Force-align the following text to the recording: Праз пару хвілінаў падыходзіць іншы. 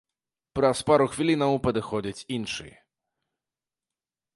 Праз 0.59 0.77
пару 0.87 1.05
хвілінаў 1.13 1.53
падыходзіць 1.67 2.27
іншы. 2.41 2.69